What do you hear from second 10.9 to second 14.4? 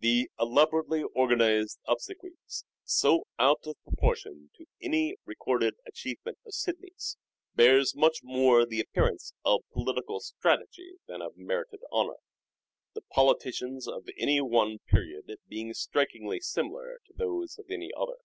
than of merited honour: the politicians of any